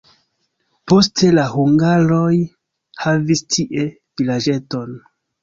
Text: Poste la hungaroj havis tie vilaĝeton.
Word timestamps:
Poste 0.91 1.29
la 1.39 1.43
hungaroj 1.63 2.31
havis 3.05 3.45
tie 3.53 3.87
vilaĝeton. 3.93 4.99